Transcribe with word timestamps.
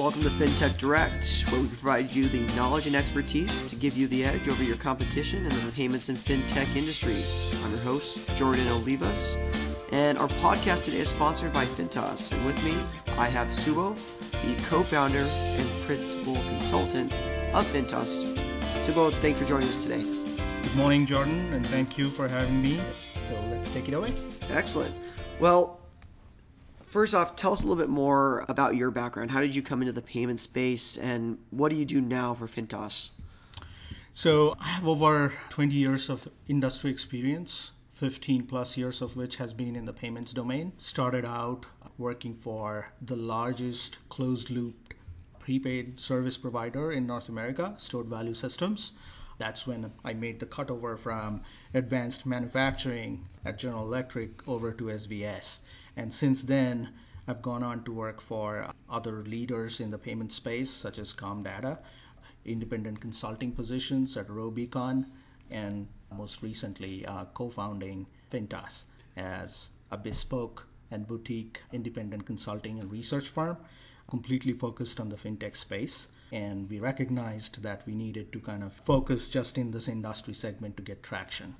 Welcome 0.00 0.22
to 0.22 0.30
FinTech 0.30 0.78
Direct, 0.78 1.44
where 1.50 1.60
we 1.60 1.66
provide 1.68 2.14
you 2.14 2.24
the 2.24 2.46
knowledge 2.56 2.86
and 2.86 2.96
expertise 2.96 3.60
to 3.68 3.76
give 3.76 3.98
you 3.98 4.06
the 4.06 4.24
edge 4.24 4.48
over 4.48 4.64
your 4.64 4.78
competition 4.78 5.44
in 5.44 5.66
the 5.66 5.72
payments 5.72 6.08
and 6.08 6.16
fintech 6.16 6.74
industries. 6.74 7.54
I'm 7.62 7.70
your 7.70 7.80
host, 7.80 8.34
Jordan 8.34 8.64
Olivas, 8.68 9.36
and 9.92 10.16
our 10.16 10.28
podcast 10.28 10.86
today 10.86 10.96
is 10.96 11.10
sponsored 11.10 11.52
by 11.52 11.66
Fintas. 11.66 12.32
And 12.32 12.46
with 12.46 12.64
me, 12.64 12.74
I 13.18 13.28
have 13.28 13.48
Subo, 13.48 13.94
the 14.32 14.64
co 14.70 14.82
founder 14.82 15.18
and 15.18 15.68
principal 15.84 16.34
consultant 16.34 17.12
of 17.52 17.66
Fintas. 17.66 18.24
Subo, 18.82 19.12
thanks 19.16 19.38
for 19.38 19.46
joining 19.46 19.68
us 19.68 19.82
today. 19.82 20.00
Good 20.62 20.76
morning, 20.76 21.04
Jordan, 21.04 21.52
and 21.52 21.66
thank 21.66 21.98
you 21.98 22.08
for 22.08 22.26
having 22.26 22.62
me. 22.62 22.80
So 22.88 23.38
let's 23.50 23.70
take 23.70 23.86
it 23.86 23.92
away. 23.92 24.14
Excellent. 24.48 24.94
Well, 25.38 25.79
First 26.90 27.14
off, 27.14 27.36
tell 27.36 27.52
us 27.52 27.62
a 27.62 27.68
little 27.68 27.80
bit 27.80 27.88
more 27.88 28.44
about 28.48 28.74
your 28.74 28.90
background. 28.90 29.30
How 29.30 29.40
did 29.40 29.54
you 29.54 29.62
come 29.62 29.80
into 29.80 29.92
the 29.92 30.02
payment 30.02 30.40
space, 30.40 30.98
and 30.98 31.38
what 31.50 31.68
do 31.68 31.76
you 31.76 31.84
do 31.84 32.00
now 32.00 32.34
for 32.34 32.48
Fintas? 32.48 33.10
So, 34.12 34.56
I 34.58 34.64
have 34.70 34.88
over 34.88 35.32
20 35.50 35.72
years 35.72 36.10
of 36.10 36.28
industry 36.48 36.90
experience, 36.90 37.70
15 37.92 38.42
plus 38.42 38.76
years 38.76 39.00
of 39.02 39.14
which 39.14 39.36
has 39.36 39.52
been 39.52 39.76
in 39.76 39.84
the 39.84 39.92
payments 39.92 40.32
domain. 40.32 40.72
Started 40.78 41.24
out 41.24 41.64
working 41.96 42.34
for 42.34 42.88
the 43.00 43.14
largest 43.14 44.00
closed 44.08 44.50
loop 44.50 44.92
prepaid 45.38 46.00
service 46.00 46.36
provider 46.36 46.90
in 46.90 47.06
North 47.06 47.28
America, 47.28 47.72
Stored 47.78 48.06
Value 48.08 48.34
Systems. 48.34 48.94
That's 49.38 49.64
when 49.64 49.92
I 50.04 50.12
made 50.12 50.40
the 50.40 50.46
cutover 50.46 50.98
from 50.98 51.42
advanced 51.72 52.26
manufacturing 52.26 53.28
at 53.44 53.58
General 53.58 53.84
Electric 53.84 54.46
over 54.48 54.72
to 54.72 54.84
SVS. 54.84 55.60
And 56.00 56.14
since 56.14 56.44
then, 56.44 56.94
I've 57.28 57.42
gone 57.42 57.62
on 57.62 57.84
to 57.84 57.92
work 57.92 58.22
for 58.22 58.72
other 58.88 59.22
leaders 59.22 59.80
in 59.80 59.90
the 59.90 59.98
payment 59.98 60.32
space, 60.32 60.70
such 60.70 60.98
as 60.98 61.14
Comdata, 61.14 61.76
independent 62.46 63.02
consulting 63.02 63.52
positions 63.52 64.16
at 64.16 64.28
Robeacon, 64.28 65.04
and 65.50 65.88
most 66.10 66.42
recently, 66.42 67.04
uh, 67.04 67.26
co 67.34 67.50
founding 67.50 68.06
Fintas 68.32 68.86
as 69.14 69.72
a 69.90 69.98
bespoke 69.98 70.66
and 70.90 71.06
boutique 71.06 71.60
independent 71.70 72.24
consulting 72.24 72.78
and 72.78 72.90
research 72.90 73.28
firm, 73.28 73.58
completely 74.08 74.54
focused 74.54 75.00
on 75.00 75.10
the 75.10 75.16
fintech 75.16 75.54
space. 75.54 76.08
And 76.32 76.70
we 76.70 76.80
recognized 76.80 77.62
that 77.62 77.86
we 77.86 77.94
needed 77.94 78.32
to 78.32 78.40
kind 78.40 78.64
of 78.64 78.72
focus 78.72 79.28
just 79.28 79.58
in 79.58 79.70
this 79.70 79.86
industry 79.86 80.32
segment 80.32 80.78
to 80.78 80.82
get 80.82 81.02
traction. 81.02 81.56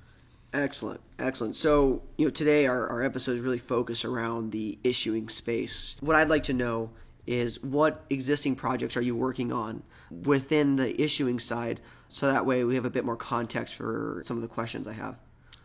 Excellent, 0.53 0.99
excellent. 1.17 1.55
So, 1.55 2.03
you 2.17 2.25
know, 2.25 2.31
today 2.31 2.67
our, 2.67 2.87
our 2.89 3.03
episode 3.03 3.37
is 3.37 3.41
really 3.41 3.57
focused 3.57 4.03
around 4.03 4.51
the 4.51 4.77
issuing 4.83 5.29
space. 5.29 5.95
What 6.01 6.15
I'd 6.15 6.29
like 6.29 6.43
to 6.43 6.53
know 6.53 6.91
is 7.25 7.63
what 7.63 8.03
existing 8.09 8.55
projects 8.55 8.97
are 8.97 9.01
you 9.01 9.15
working 9.15 9.53
on 9.53 9.83
within 10.09 10.75
the 10.75 11.01
issuing 11.01 11.39
side 11.39 11.79
so 12.07 12.27
that 12.27 12.45
way 12.45 12.63
we 12.65 12.75
have 12.75 12.83
a 12.83 12.89
bit 12.89 13.05
more 13.05 13.15
context 13.15 13.75
for 13.75 14.21
some 14.25 14.35
of 14.35 14.41
the 14.41 14.49
questions 14.49 14.87
I 14.87 14.93
have. 14.93 15.17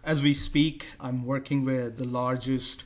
As 0.04 0.22
we 0.22 0.32
speak, 0.32 0.86
I'm 1.00 1.24
working 1.24 1.64
with 1.64 1.96
the 1.96 2.04
largest 2.04 2.84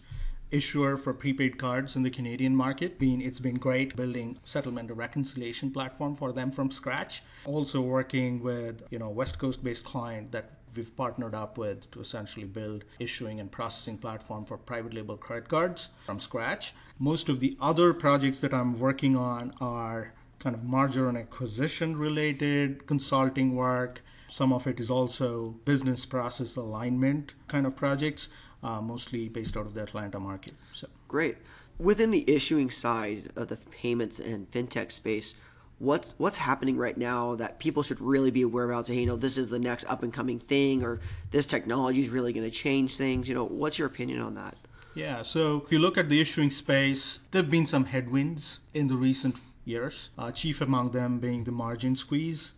issuer 0.50 0.96
for 0.96 1.12
prepaid 1.12 1.58
cards 1.58 1.94
in 1.94 2.02
the 2.02 2.10
Canadian 2.10 2.56
market. 2.56 2.96
It's 3.00 3.38
been 3.38 3.56
great 3.56 3.94
building 3.94 4.38
settlement 4.42 4.88
and 4.88 4.98
reconciliation 4.98 5.70
platform 5.70 6.16
for 6.16 6.32
them 6.32 6.50
from 6.50 6.70
scratch. 6.70 7.22
Also 7.44 7.80
working 7.80 8.42
with, 8.42 8.82
you 8.90 8.98
know, 8.98 9.10
West 9.10 9.38
Coast 9.38 9.62
based 9.62 9.84
client 9.84 10.32
that 10.32 10.59
we've 10.74 10.94
partnered 10.96 11.34
up 11.34 11.58
with 11.58 11.90
to 11.90 12.00
essentially 12.00 12.46
build 12.46 12.84
issuing 12.98 13.40
and 13.40 13.50
processing 13.50 13.98
platform 13.98 14.44
for 14.44 14.56
private 14.56 14.94
label 14.94 15.16
credit 15.16 15.48
cards 15.48 15.90
from 16.06 16.18
scratch. 16.18 16.74
Most 16.98 17.28
of 17.28 17.40
the 17.40 17.56
other 17.60 17.92
projects 17.94 18.40
that 18.40 18.54
I'm 18.54 18.78
working 18.78 19.16
on 19.16 19.54
are 19.60 20.12
kind 20.38 20.56
of 20.56 20.64
merger 20.64 21.08
and 21.08 21.18
acquisition 21.18 21.96
related 21.96 22.86
consulting 22.86 23.54
work. 23.54 24.02
Some 24.26 24.52
of 24.52 24.66
it 24.66 24.80
is 24.80 24.90
also 24.90 25.56
business 25.64 26.06
process 26.06 26.56
alignment 26.56 27.34
kind 27.48 27.66
of 27.66 27.76
projects, 27.76 28.28
uh, 28.62 28.80
mostly 28.80 29.28
based 29.28 29.56
out 29.56 29.66
of 29.66 29.74
the 29.74 29.82
Atlanta 29.82 30.20
market. 30.20 30.54
So 30.72 30.88
great. 31.08 31.36
Within 31.78 32.10
the 32.10 32.30
issuing 32.30 32.70
side 32.70 33.30
of 33.36 33.48
the 33.48 33.56
payments 33.56 34.18
and 34.18 34.50
fintech 34.50 34.92
space, 34.92 35.34
what's 35.80 36.14
what's 36.18 36.36
happening 36.36 36.76
right 36.76 36.98
now 36.98 37.34
that 37.34 37.58
people 37.58 37.82
should 37.82 38.00
really 38.02 38.30
be 38.30 38.42
aware 38.42 38.70
about 38.70 38.86
say 38.86 38.94
you 38.94 39.06
know 39.06 39.16
this 39.16 39.38
is 39.38 39.48
the 39.48 39.58
next 39.58 39.84
up 39.86 40.02
and 40.02 40.12
coming 40.12 40.38
thing 40.38 40.84
or 40.84 41.00
this 41.30 41.46
technology 41.46 42.02
is 42.02 42.10
really 42.10 42.34
going 42.34 42.44
to 42.44 42.50
change 42.50 42.98
things 42.98 43.28
you 43.28 43.34
know 43.34 43.46
what's 43.46 43.78
your 43.78 43.88
opinion 43.88 44.20
on 44.20 44.34
that? 44.34 44.54
Yeah 44.94 45.22
so 45.22 45.62
if 45.64 45.72
you 45.72 45.78
look 45.78 45.96
at 45.96 46.10
the 46.10 46.20
issuing 46.20 46.50
space 46.50 47.20
there 47.30 47.42
have 47.42 47.50
been 47.50 47.64
some 47.64 47.86
headwinds 47.86 48.60
in 48.74 48.88
the 48.88 48.94
recent 48.94 49.36
years 49.64 50.10
uh, 50.18 50.30
chief 50.30 50.60
among 50.60 50.90
them 50.90 51.18
being 51.18 51.44
the 51.44 51.52
margin 51.52 51.96
squeeze 51.96 52.52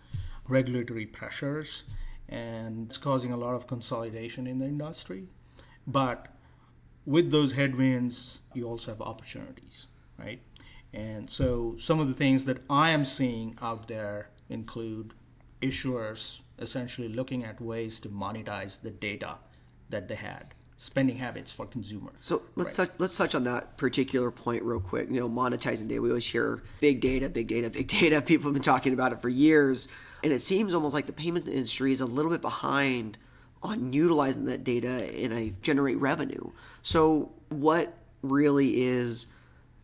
regulatory 0.48 1.06
pressures 1.06 1.84
and 2.28 2.88
it's 2.88 2.98
causing 2.98 3.32
a 3.32 3.36
lot 3.36 3.54
of 3.54 3.66
consolidation 3.66 4.46
in 4.46 4.58
the 4.58 4.64
industry. 4.64 5.28
But 5.86 6.28
with 7.06 7.30
those 7.30 7.52
headwinds 7.52 8.40
you 8.52 8.64
also 8.64 8.90
have 8.90 9.00
opportunities 9.00 9.86
right 10.18 10.40
and 10.92 11.30
so 11.30 11.74
some 11.78 12.00
of 12.00 12.08
the 12.08 12.14
things 12.14 12.44
that 12.44 12.58
I 12.68 12.90
am 12.90 13.04
seeing 13.04 13.56
out 13.62 13.88
there 13.88 14.28
include 14.48 15.14
issuers 15.60 16.40
essentially 16.58 17.08
looking 17.08 17.44
at 17.44 17.60
ways 17.60 18.00
to 18.00 18.08
monetize 18.08 18.82
the 18.82 18.90
data 18.90 19.36
that 19.88 20.08
they 20.08 20.14
had 20.14 20.54
spending 20.82 21.16
habits 21.16 21.52
for 21.52 21.64
consumers. 21.64 22.16
So 22.20 22.42
let's 22.56 22.76
right. 22.76 22.88
touch, 22.88 22.96
let's 22.98 23.16
touch 23.16 23.36
on 23.36 23.44
that 23.44 23.76
particular 23.76 24.32
point 24.32 24.64
real 24.64 24.80
quick. 24.80 25.08
You 25.08 25.20
know, 25.20 25.28
monetizing 25.28 25.86
data. 25.86 26.02
We 26.02 26.08
always 26.08 26.26
hear 26.26 26.60
big 26.80 27.00
data, 27.00 27.28
big 27.28 27.46
data, 27.46 27.70
big 27.70 27.86
data. 28.00 28.20
People 28.20 28.46
have 28.46 28.54
been 28.54 28.64
talking 28.64 28.92
about 28.92 29.12
it 29.12 29.20
for 29.20 29.28
years, 29.28 29.86
and 30.24 30.32
it 30.32 30.42
seems 30.42 30.74
almost 30.74 30.92
like 30.92 31.06
the 31.06 31.12
payment 31.12 31.46
industry 31.46 31.92
is 31.92 32.00
a 32.00 32.06
little 32.06 32.32
bit 32.32 32.40
behind 32.40 33.16
on 33.62 33.92
utilizing 33.92 34.46
that 34.46 34.64
data 34.64 34.88
and 34.88 35.32
I 35.32 35.52
generate 35.62 35.98
revenue. 35.98 36.50
So 36.82 37.30
what 37.48 37.96
really 38.22 38.82
is 38.82 39.26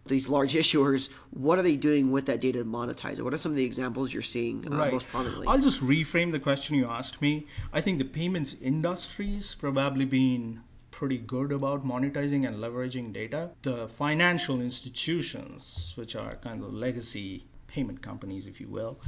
these 0.08 0.28
large 0.28 0.54
issuers, 0.62 1.10
what 1.30 1.58
are 1.58 1.62
they 1.62 1.76
doing 1.76 2.10
with 2.10 2.26
that 2.26 2.40
data 2.40 2.60
to 2.60 2.64
monetize 2.64 3.18
it? 3.18 3.22
What 3.22 3.34
are 3.34 3.38
some 3.38 3.52
of 3.52 3.56
the 3.56 3.64
examples 3.64 4.12
you're 4.12 4.22
seeing 4.22 4.66
uh, 4.70 4.76
right. 4.76 4.92
most 4.92 5.08
prominently? 5.08 5.46
I'll 5.46 5.60
just 5.60 5.82
reframe 5.82 6.32
the 6.32 6.40
question 6.40 6.76
you 6.76 6.86
asked 6.86 7.20
me. 7.20 7.46
I 7.72 7.80
think 7.80 7.98
the 7.98 8.04
payments 8.04 8.56
industry's 8.60 9.54
probably 9.54 10.04
been 10.04 10.62
pretty 10.98 11.18
good 11.18 11.52
about 11.52 11.86
monetizing 11.86 12.44
and 12.44 12.56
leveraging 12.56 13.12
data. 13.12 13.50
The 13.62 13.86
financial 13.86 14.60
institutions, 14.60 15.92
which 15.94 16.16
are 16.16 16.34
kind 16.36 16.62
of 16.64 16.74
legacy 16.74 17.44
payment 17.68 18.02
companies, 18.02 18.48
if 18.48 18.60
you 18.60 18.66
will, 18.66 19.00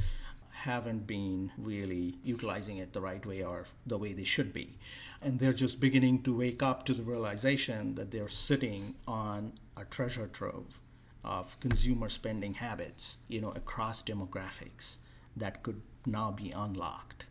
haven't 0.50 1.06
been 1.06 1.50
really 1.58 2.18
utilizing 2.22 2.76
it 2.76 2.92
the 2.92 3.00
right 3.00 3.24
way 3.26 3.42
or 3.42 3.66
the 3.86 3.98
way 3.98 4.12
they 4.12 4.24
should 4.24 4.52
be. 4.52 4.78
And 5.20 5.40
they're 5.40 5.52
just 5.52 5.80
beginning 5.80 6.22
to 6.22 6.36
wake 6.36 6.62
up 6.62 6.86
to 6.86 6.94
the 6.94 7.02
realization 7.02 7.96
that 7.96 8.12
they're 8.12 8.28
sitting 8.28 8.94
on 9.08 9.54
a 9.76 9.84
treasure 9.84 10.28
trove 10.28 10.80
of 11.24 11.58
consumer 11.60 12.08
spending 12.08 12.54
habits, 12.54 13.18
you 13.28 13.40
know, 13.40 13.50
across 13.50 14.02
demographics 14.02 14.98
that 15.36 15.62
could 15.62 15.80
now 16.06 16.30
be 16.30 16.50
unlocked 16.50 17.26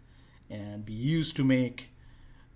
and 0.50 0.86
be 0.86 0.94
used 0.94 1.36
to 1.36 1.44
make 1.44 1.90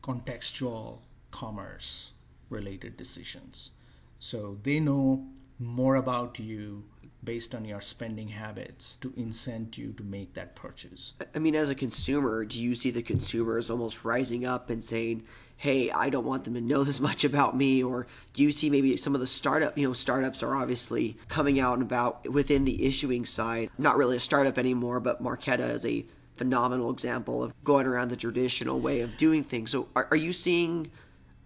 contextual 0.04 1.00
commerce 1.32 2.14
related 2.50 2.98
decisions. 2.98 3.72
So 4.20 4.58
they 4.64 4.80
know 4.80 5.26
more 5.60 5.96
about 5.96 6.40
you 6.40 6.86
based 7.24 7.56
on 7.56 7.66
your 7.66 7.82
spending 7.82 8.30
habits 8.30 8.98
to 9.02 9.12
incent 9.12 9.78
you 9.78 9.94
to 9.94 10.04
make 10.04 10.34
that 10.34 10.56
purchase. 10.56 11.14
I 11.34 11.40
mean, 11.40 11.56
as 11.56 11.70
a 11.70 11.76
consumer, 11.76 12.46
do 12.46 12.62
you 12.62 12.76
see 12.76 12.92
the 12.92 13.02
consumers 13.02 13.70
almost 13.70 14.04
rising 14.04 14.46
up 14.46 14.70
and 14.70 14.84
saying, 14.84 15.24
hey, 15.58 15.90
I 15.92 16.10
don't 16.10 16.26
want 16.26 16.44
them 16.44 16.56
to 16.56 16.62
know 16.62 16.84
this 16.84 17.00
much 17.00 17.24
about 17.24 17.56
me? 17.56 17.84
Or 17.84 18.08
do 18.34 18.44
you 18.44 18.52
see 18.52 18.70
maybe 18.70 18.98
some 18.98 19.16
of 19.16 19.22
the 19.22 19.28
startup, 19.28 19.78
you 19.78 19.88
know, 19.88 19.94
startups 19.94 20.44
are 20.44 20.56
obviously 20.56 21.18
coming 21.28 21.60
out 21.60 21.74
and 21.74 21.84
about 21.84 22.30
within 22.30 22.66
the 22.66 22.86
issuing 22.86 23.26
side, 23.26 23.70
not 23.78 23.98
really 23.98 24.18
a 24.18 24.22
startup 24.22 24.58
anymore, 24.58 25.00
but 25.00 25.24
Marqeta 25.24 25.70
is 25.70 25.86
a 25.86 26.06
phenomenal 26.36 26.92
example 26.92 27.44
of 27.44 27.54
going 27.64 27.86
around 27.86 28.10
the 28.10 28.16
traditional 28.16 28.80
way 28.80 29.02
of 29.02 29.18
doing 29.18 29.44
things. 29.44 29.72
So 29.72 29.88
are, 29.96 30.08
are 30.12 30.18
you 30.18 30.34
seeing 30.34 30.90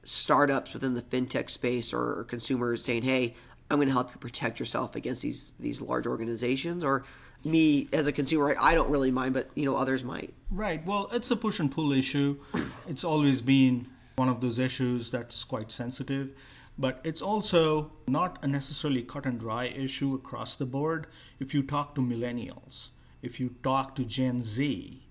startups 0.03 0.73
within 0.73 0.93
the 0.93 1.01
fintech 1.01 1.49
space 1.49 1.93
or 1.93 2.23
consumers 2.29 2.83
saying, 2.83 3.03
hey, 3.03 3.35
I'm 3.69 3.77
going 3.77 3.87
to 3.87 3.93
help 3.93 4.11
you 4.11 4.17
protect 4.17 4.59
yourself 4.59 4.95
against 4.95 5.21
these 5.21 5.53
these 5.59 5.81
large 5.81 6.07
organizations 6.07 6.83
or 6.83 7.03
me 7.43 7.87
as 7.93 8.07
a 8.07 8.11
consumer 8.11 8.55
I 8.59 8.73
don't 8.73 8.89
really 8.89 9.11
mind 9.11 9.33
but 9.33 9.49
you 9.55 9.65
know 9.65 9.75
others 9.75 10.03
might. 10.03 10.33
Right. 10.51 10.85
Well 10.85 11.09
it's 11.11 11.31
a 11.31 11.35
push 11.35 11.59
and 11.59 11.71
pull 11.71 11.91
issue. 11.91 12.39
It's 12.87 13.03
always 13.03 13.41
been 13.41 13.87
one 14.15 14.29
of 14.29 14.41
those 14.41 14.59
issues 14.59 15.11
that's 15.11 15.43
quite 15.43 15.71
sensitive 15.71 16.31
but 16.79 17.01
it's 17.03 17.21
also 17.21 17.91
not 18.07 18.37
a 18.43 18.47
necessarily 18.47 19.01
cut 19.01 19.25
and 19.25 19.39
dry 19.39 19.65
issue 19.65 20.13
across 20.13 20.55
the 20.55 20.65
board. 20.65 21.07
If 21.39 21.53
you 21.53 21.63
talk 21.63 21.95
to 21.95 22.01
millennials 22.01 22.89
if 23.21 23.39
you 23.39 23.55
talk 23.63 23.95
to 23.95 24.05
gen 24.05 24.41
z 24.43 25.03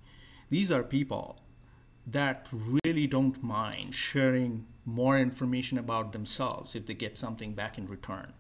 these 0.51 0.71
are 0.71 0.83
people 0.83 1.41
that 2.07 2.47
really 2.53 3.07
don't 3.07 3.43
mind 3.43 3.95
sharing 3.95 4.65
more 4.85 5.19
information 5.19 5.77
about 5.77 6.13
themselves 6.13 6.77
if 6.77 6.87
they 6.87 6.95
get 6.95 7.19
something 7.19 7.53
back 7.53 7.77
in 7.77 7.89
return 7.89 8.33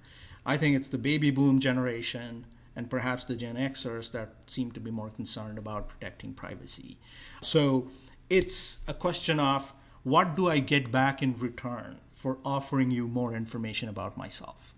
I 0.46 0.56
think 0.56 0.76
it's 0.76 0.88
the 0.88 0.98
baby 0.98 1.30
boom 1.30 1.58
generation 1.58 2.46
and 2.76 2.88
perhaps 2.88 3.24
the 3.24 3.36
Gen 3.36 3.56
Xers 3.56 4.12
that 4.12 4.34
seem 4.46 4.70
to 4.72 4.80
be 4.80 4.90
more 4.90 5.10
concerned 5.10 5.58
about 5.58 5.88
protecting 5.88 6.34
privacy. 6.34 6.98
So 7.42 7.88
it's 8.30 8.78
a 8.86 8.94
question 8.94 9.40
of 9.40 9.72
what 10.04 10.36
do 10.36 10.48
I 10.48 10.60
get 10.60 10.92
back 10.92 11.20
in 11.20 11.36
return 11.38 11.98
for 12.12 12.38
offering 12.44 12.92
you 12.92 13.08
more 13.08 13.34
information 13.34 13.88
about 13.88 14.16
myself? 14.16 14.72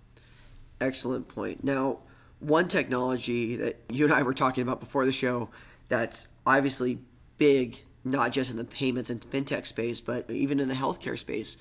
Excellent 0.80 1.28
point. 1.28 1.62
Now, 1.62 1.98
one 2.40 2.68
technology 2.68 3.56
that 3.56 3.80
you 3.90 4.04
and 4.04 4.14
I 4.14 4.22
were 4.22 4.32
talking 4.32 4.62
about 4.62 4.80
before 4.80 5.04
the 5.04 5.12
show 5.12 5.50
that's 5.88 6.28
obviously 6.46 7.00
big, 7.36 7.78
not 8.04 8.32
just 8.32 8.50
in 8.50 8.56
the 8.56 8.64
payments 8.64 9.10
and 9.10 9.20
fintech 9.20 9.66
space, 9.66 10.00
but 10.00 10.30
even 10.30 10.60
in 10.60 10.68
the 10.68 10.74
healthcare 10.74 11.18
space, 11.18 11.56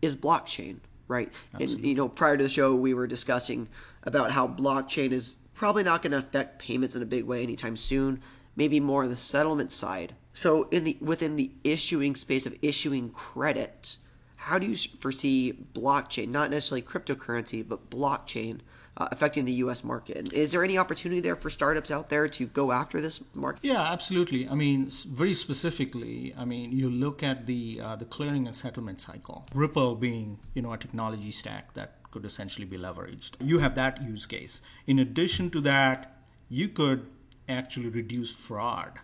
is 0.00 0.16
blockchain, 0.16 0.78
right? 1.08 1.32
Absolutely. 1.54 1.76
And 1.76 1.86
you 1.86 1.94
know, 1.94 2.08
prior 2.08 2.36
to 2.36 2.42
the 2.42 2.48
show, 2.48 2.74
we 2.74 2.94
were 2.94 3.06
discussing 3.06 3.68
about 4.02 4.30
how 4.32 4.46
blockchain 4.46 5.12
is 5.12 5.36
probably 5.54 5.82
not 5.82 6.02
going 6.02 6.12
to 6.12 6.18
affect 6.18 6.58
payments 6.58 6.96
in 6.96 7.02
a 7.02 7.06
big 7.06 7.24
way 7.24 7.42
anytime 7.42 7.76
soon. 7.76 8.22
Maybe 8.56 8.80
more 8.80 9.02
on 9.04 9.10
the 9.10 9.16
settlement 9.16 9.72
side. 9.72 10.14
So, 10.32 10.64
in 10.70 10.84
the 10.84 10.96
within 11.00 11.36
the 11.36 11.52
issuing 11.62 12.14
space 12.16 12.46
of 12.46 12.56
issuing 12.62 13.10
credit, 13.10 13.96
how 14.36 14.58
do 14.58 14.66
you 14.66 14.76
foresee 15.00 15.58
blockchain, 15.74 16.28
not 16.28 16.50
necessarily 16.50 16.82
cryptocurrency, 16.82 17.66
but 17.66 17.90
blockchain? 17.90 18.60
Uh, 18.96 19.08
affecting 19.10 19.44
the 19.44 19.52
U.S. 19.64 19.82
market. 19.84 20.32
Is 20.32 20.52
there 20.52 20.64
any 20.64 20.78
opportunity 20.78 21.20
there 21.20 21.36
for 21.36 21.50
startups 21.50 21.90
out 21.90 22.08
there 22.08 22.28
to 22.28 22.46
go 22.46 22.72
after 22.72 23.00
this 23.00 23.22
market? 23.34 23.60
Yeah, 23.64 23.82
absolutely. 23.82 24.48
I 24.48 24.54
mean, 24.54 24.90
very 25.08 25.34
specifically, 25.34 26.34
I 26.36 26.44
mean, 26.44 26.72
you 26.72 26.88
look 26.90 27.22
at 27.22 27.46
the 27.46 27.80
uh, 27.80 27.96
the 27.96 28.04
clearing 28.04 28.46
and 28.46 28.54
settlement 28.54 29.00
cycle. 29.00 29.46
Ripple 29.54 29.94
being 29.96 30.38
you 30.54 30.62
know 30.62 30.72
a 30.72 30.78
technology 30.78 31.30
stack 31.30 31.74
that 31.74 31.98
could 32.10 32.24
essentially 32.24 32.66
be 32.66 32.78
leveraged. 32.78 33.32
You 33.40 33.58
have 33.58 33.74
that 33.74 34.02
use 34.02 34.26
case. 34.26 34.62
In 34.86 34.98
addition 34.98 35.50
to 35.50 35.60
that, 35.62 36.16
you 36.48 36.68
could 36.68 37.06
actually 37.48 37.88
reduce 37.88 38.32
fraud 38.32 39.00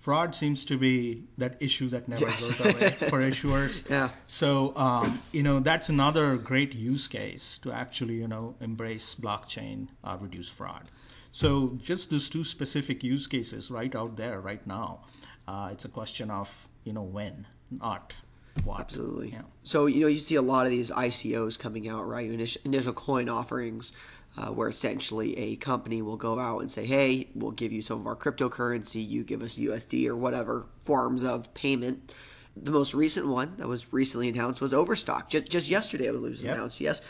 fraud 0.00 0.34
seems 0.34 0.64
to 0.64 0.76
be 0.76 1.24
that 1.38 1.56
issue 1.60 1.88
that 1.90 2.08
never 2.08 2.22
yes. 2.22 2.46
goes 2.46 2.60
away 2.60 2.90
for 3.10 3.20
issuers. 3.20 3.88
Yeah. 3.88 4.08
So 4.26 4.74
um, 4.76 5.22
you 5.30 5.42
know 5.42 5.60
that's 5.60 5.88
another 5.88 6.36
great 6.36 6.74
use 6.74 7.06
case 7.06 7.58
to 7.58 7.70
actually 7.70 8.14
you 8.14 8.26
know 8.26 8.56
embrace 8.60 9.14
blockchain, 9.14 9.88
uh, 10.02 10.16
reduce 10.20 10.48
fraud. 10.48 10.88
So 11.32 11.78
just 11.80 12.10
those 12.10 12.28
two 12.28 12.42
specific 12.42 13.04
use 13.04 13.28
cases 13.28 13.70
right 13.70 13.94
out 13.94 14.16
there 14.16 14.40
right 14.40 14.66
now. 14.66 15.04
Uh, 15.46 15.68
it's 15.70 15.84
a 15.84 15.88
question 15.88 16.30
of 16.30 16.68
you 16.84 16.92
know 16.92 17.02
when, 17.02 17.46
not 17.70 18.16
what. 18.64 18.80
Absolutely. 18.80 19.30
Yeah. 19.32 19.42
So 19.62 19.86
you 19.86 20.00
know 20.00 20.08
you 20.08 20.18
see 20.18 20.36
a 20.36 20.42
lot 20.42 20.64
of 20.64 20.70
these 20.70 20.90
ICOs 20.90 21.58
coming 21.58 21.88
out, 21.88 22.08
right? 22.08 22.28
Initial, 22.30 22.62
initial 22.64 22.92
coin 22.94 23.28
offerings 23.28 23.92
uh, 24.36 24.48
where 24.48 24.68
essentially 24.68 25.36
a 25.36 25.56
company 25.56 26.02
will 26.02 26.16
go 26.16 26.38
out 26.38 26.60
and 26.60 26.70
say, 26.70 26.84
hey, 26.86 27.28
we'll 27.34 27.50
give 27.50 27.72
you 27.72 27.82
some 27.82 28.00
of 28.00 28.06
our 28.06 28.16
cryptocurrency, 28.16 29.06
you 29.06 29.24
give 29.24 29.42
us 29.42 29.58
USD 29.58 30.06
or 30.06 30.16
whatever 30.16 30.66
forms 30.84 31.24
of 31.24 31.52
payment. 31.54 32.12
The 32.56 32.70
most 32.70 32.94
recent 32.94 33.26
one 33.26 33.54
that 33.58 33.68
was 33.68 33.92
recently 33.92 34.28
announced 34.28 34.60
was 34.60 34.74
Overstock. 34.74 35.30
Just, 35.30 35.48
just 35.48 35.68
yesterday, 35.68 36.06
it 36.06 36.20
was 36.20 36.44
yep. 36.44 36.56
announced, 36.56 36.80
yes. 36.80 37.02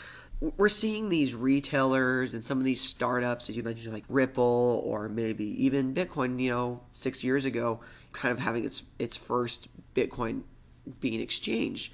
We're 0.57 0.69
seeing 0.69 1.09
these 1.09 1.35
retailers 1.35 2.33
and 2.33 2.43
some 2.43 2.57
of 2.57 2.63
these 2.63 2.81
startups, 2.81 3.49
as 3.49 3.55
you 3.55 3.61
mentioned, 3.61 3.93
like 3.93 4.05
Ripple 4.09 4.81
or 4.83 5.07
maybe 5.07 5.45
even 5.63 5.93
Bitcoin, 5.93 6.39
you 6.39 6.49
know, 6.49 6.81
six 6.93 7.23
years 7.23 7.45
ago, 7.45 7.79
kind 8.11 8.31
of 8.31 8.39
having 8.39 8.65
its, 8.65 8.83
its 8.97 9.15
first 9.15 9.67
Bitcoin 9.93 10.41
being 10.99 11.21
exchanged. 11.21 11.93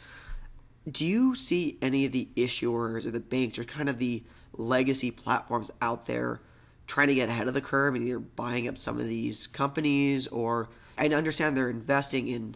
Do 0.90 1.06
you 1.06 1.36
see 1.36 1.78
any 1.82 2.06
of 2.06 2.14
the 2.14 2.30
issuers 2.38 3.06
or 3.06 3.12
the 3.12 3.20
banks 3.20 3.60
or 3.60 3.66
kind 3.66 3.90
of 3.90 3.98
the 3.98 4.24
legacy 4.58 5.12
platforms 5.12 5.72
out 5.82 6.06
there 6.06 6.42
trying 6.88 7.08
to 7.08 7.16
get 7.16 7.30
ahead 7.30 7.48
of 7.48 7.54
the 7.54 7.62
curve 7.62 7.96
and 7.96 8.04
either 8.04 8.20
buying 8.20 8.68
up 8.68 8.78
some 8.78 9.00
of 9.00 9.08
these 9.08 9.48
companies 9.48 10.28
or 10.28 10.70
I 10.98 11.08
understand 11.10 11.56
they're 11.56 11.70
investing 11.70 12.28
in 12.28 12.56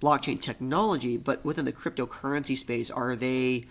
blockchain 0.00 0.40
technology, 0.40 1.16
but 1.16 1.44
within 1.44 1.64
the 1.64 1.72
cryptocurrency 1.72 2.56
space, 2.56 2.90
are 2.90 3.16
they 3.16 3.66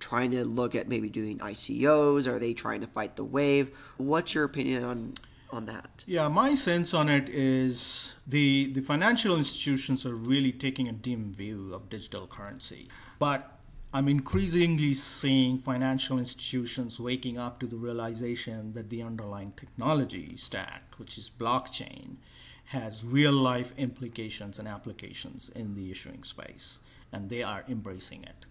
trying 0.00 0.30
to 0.32 0.44
look 0.44 0.74
at 0.74 0.88
maybe 0.88 1.08
doing 1.08 1.38
ICOs? 1.38 2.26
Are 2.26 2.38
they 2.38 2.54
trying 2.54 2.80
to 2.80 2.86
fight 2.86 3.16
the 3.16 3.24
wave? 3.24 3.70
What's 3.98 4.34
your 4.34 4.44
opinion 4.44 4.84
on 4.84 5.14
on 5.50 5.66
that? 5.66 6.04
Yeah, 6.06 6.26
my 6.28 6.54
sense 6.54 6.92
on 6.92 7.08
it 7.08 7.28
is 7.28 8.16
the 8.26 8.72
the 8.72 8.80
financial 8.80 9.36
institutions 9.36 10.04
are 10.04 10.16
really 10.16 10.52
taking 10.52 10.88
a 10.88 10.92
dim 10.92 11.32
view 11.32 11.72
of 11.72 11.88
digital 11.88 12.26
currency. 12.26 12.88
But 13.18 13.53
I'm 13.94 14.08
increasingly 14.08 14.92
seeing 14.92 15.56
financial 15.56 16.18
institutions 16.18 16.98
waking 16.98 17.38
up 17.38 17.60
to 17.60 17.66
the 17.68 17.76
realization 17.76 18.72
that 18.72 18.90
the 18.90 19.02
underlying 19.02 19.52
technology 19.56 20.36
stack, 20.36 20.94
which 20.96 21.16
is 21.16 21.30
blockchain, 21.30 22.16
has 22.64 23.04
real 23.04 23.32
life 23.32 23.72
implications 23.78 24.58
and 24.58 24.66
applications 24.66 25.48
in 25.48 25.76
the 25.76 25.92
issuing 25.92 26.24
space, 26.24 26.80
and 27.12 27.30
they 27.30 27.44
are 27.44 27.64
embracing 27.68 28.24
it. 28.24 28.46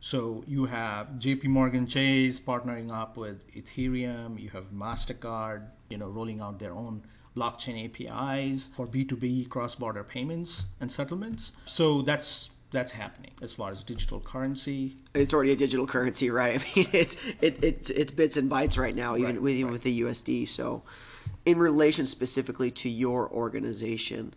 So 0.00 0.42
you 0.48 0.64
have 0.64 1.06
JP 1.20 1.44
Morgan 1.44 1.86
Chase 1.86 2.40
partnering 2.40 2.90
up 2.90 3.16
with 3.16 3.48
Ethereum, 3.54 4.40
you 4.40 4.48
have 4.48 4.72
MasterCard, 4.72 5.68
you 5.88 5.98
know, 5.98 6.08
rolling 6.08 6.40
out 6.40 6.58
their 6.58 6.72
own 6.72 7.04
blockchain 7.36 7.84
APIs 7.84 8.72
for 8.74 8.88
B2B 8.88 9.50
cross-border 9.50 10.02
payments 10.02 10.64
and 10.80 10.90
settlements. 10.90 11.52
So 11.64 12.02
that's 12.02 12.50
that's 12.72 12.92
happening 12.92 13.32
as 13.42 13.52
far 13.52 13.70
as 13.70 13.82
digital 13.82 14.20
currency. 14.20 14.96
It's 15.14 15.34
already 15.34 15.52
a 15.52 15.56
digital 15.56 15.86
currency, 15.86 16.30
right? 16.30 16.60
I 16.76 16.78
mean, 16.78 16.88
it's 16.92 17.16
it, 17.40 17.62
it's 17.62 17.90
it's 17.90 18.12
bits 18.12 18.36
and 18.36 18.50
bytes 18.50 18.78
right 18.78 18.94
now, 18.94 19.16
even 19.16 19.34
right, 19.36 19.42
with 19.42 19.54
even 19.54 19.66
right. 19.66 19.72
with 19.72 19.82
the 19.82 20.02
USD. 20.02 20.48
So, 20.48 20.82
in 21.44 21.58
relation 21.58 22.06
specifically 22.06 22.70
to 22.72 22.88
your 22.88 23.28
organization, 23.28 24.34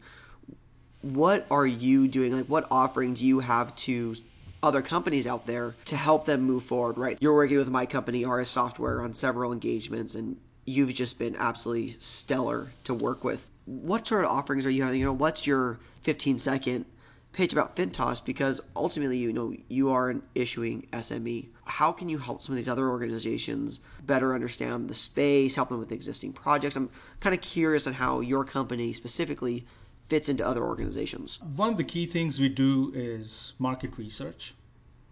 what 1.02 1.46
are 1.52 1.68
you 1.68 2.08
doing? 2.08 2.34
Like, 2.34 2.46
what 2.46 2.68
offering 2.72 3.14
do 3.14 3.26
you 3.26 3.40
have 3.40 3.76
to 3.78 4.16
other 4.62 4.82
companies 4.82 5.28
out 5.28 5.46
there 5.46 5.76
to 5.86 5.96
help 5.96 6.26
them 6.26 6.42
move 6.42 6.64
forward? 6.64 6.98
Right, 6.98 7.18
you're 7.22 7.36
working 7.36 7.58
with 7.58 7.70
my 7.70 7.86
company, 7.86 8.26
RS 8.26 8.50
Software, 8.50 9.02
on 9.02 9.14
several 9.14 9.54
engagements, 9.54 10.16
and 10.16 10.38
you've 10.66 10.94
just 10.94 11.20
been 11.20 11.36
absolutely 11.36 11.96
stellar 12.00 12.72
to 12.86 12.94
work 12.94 13.24
with. 13.24 13.46
What 13.66 14.08
sort 14.08 14.26
of 14.26 14.32
offerings 14.32 14.66
are 14.66 14.70
you 14.70 14.84
having? 14.84 15.00
You 15.00 15.06
know, 15.06 15.14
what's 15.14 15.46
your 15.48 15.80
15 16.02 16.40
second 16.40 16.86
page 17.34 17.52
about 17.52 17.76
Fintas 17.76 18.24
because 18.24 18.62
ultimately, 18.76 19.18
you 19.18 19.34
know, 19.34 19.54
you 19.68 19.92
are 19.92 20.10
an 20.10 20.22
issuing 20.36 20.88
SME. 20.94 21.48
How 21.66 21.92
can 21.92 22.08
you 22.08 22.20
help 22.20 22.42
some 22.42 22.54
of 22.54 22.58
these 22.58 22.70
other 22.70 22.88
organizations 22.90 23.80
better 24.06 24.34
understand 24.34 24.90
the 24.90 24.94
space, 24.94 25.56
help 25.56 25.70
them 25.70 25.80
with 25.80 25.92
existing 25.92 26.34
projects? 26.34 26.76
I'm 26.76 26.90
kind 27.20 27.36
of 27.36 27.42
curious 27.42 27.88
on 27.88 27.94
how 27.94 28.22
your 28.22 28.46
company 28.46 28.94
specifically 28.94 29.66
fits 30.06 30.30
into 30.30 30.46
other 30.46 30.64
organizations. 30.64 31.42
One 31.42 31.70
of 31.70 31.78
the 31.78 31.84
key 31.84 32.06
things 32.06 32.40
we 32.40 32.50
do 32.50 32.92
is 32.94 33.54
market 33.58 33.98
research. 33.98 34.54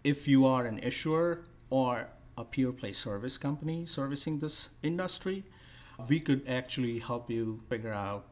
If 0.03 0.27
you 0.27 0.45
are 0.45 0.65
an 0.65 0.79
issuer 0.79 1.43
or 1.69 2.09
a 2.37 2.45
pure 2.45 2.71
play 2.71 2.91
service 2.91 3.37
company 3.37 3.85
servicing 3.85 4.39
this 4.39 4.69
industry, 4.83 5.43
we 6.07 6.19
could 6.19 6.47
actually 6.47 6.99
help 6.99 7.29
you 7.29 7.61
figure 7.69 7.93
out 7.93 8.25